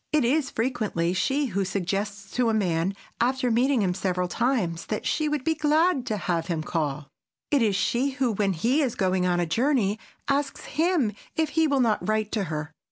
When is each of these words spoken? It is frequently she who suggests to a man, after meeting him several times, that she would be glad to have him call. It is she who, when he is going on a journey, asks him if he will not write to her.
It 0.11 0.25
is 0.25 0.49
frequently 0.49 1.13
she 1.13 1.45
who 1.53 1.63
suggests 1.63 2.31
to 2.31 2.49
a 2.49 2.55
man, 2.55 2.95
after 3.19 3.51
meeting 3.51 3.83
him 3.83 3.93
several 3.93 4.27
times, 4.27 4.87
that 4.87 5.05
she 5.05 5.29
would 5.29 5.43
be 5.43 5.53
glad 5.53 6.07
to 6.07 6.17
have 6.17 6.47
him 6.47 6.63
call. 6.63 7.07
It 7.51 7.61
is 7.61 7.75
she 7.75 8.09
who, 8.17 8.31
when 8.31 8.53
he 8.53 8.81
is 8.81 8.95
going 8.95 9.27
on 9.27 9.39
a 9.39 9.45
journey, 9.45 9.99
asks 10.27 10.65
him 10.65 11.13
if 11.35 11.49
he 11.49 11.67
will 11.67 11.81
not 11.81 12.09
write 12.09 12.31
to 12.31 12.45
her. 12.45 12.71